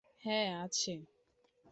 [0.23, 0.93] হ্যাঁ, আছে।